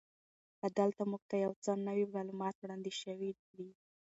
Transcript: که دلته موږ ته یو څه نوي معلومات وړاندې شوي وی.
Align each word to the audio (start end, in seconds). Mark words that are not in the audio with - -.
که 0.59 0.67
دلته 0.77 1.01
موږ 1.11 1.21
ته 1.29 1.35
یو 1.45 1.53
څه 1.63 1.71
نوي 1.87 2.05
معلومات 2.15 2.55
وړاندې 2.57 2.91
شوي 3.01 3.31
وی. 3.57 3.69